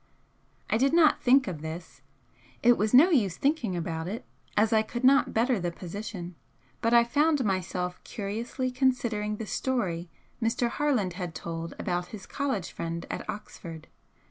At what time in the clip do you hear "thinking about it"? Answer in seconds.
3.37-4.25